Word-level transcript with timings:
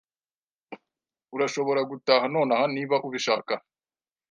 Urashobora 1.35 1.81
gutaha 1.91 2.25
nonaha 2.33 2.65
niba 2.75 2.95
ubishaka. 3.07 3.53